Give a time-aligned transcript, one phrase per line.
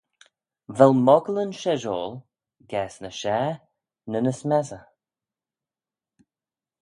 [0.77, 2.13] Vel moggylyn sheshoil
[2.71, 3.55] gaase ny share
[4.11, 4.85] ny ny smessey?